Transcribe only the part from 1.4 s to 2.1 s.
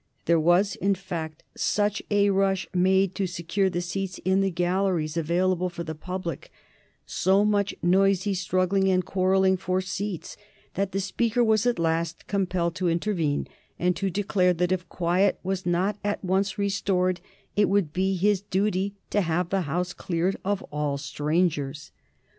such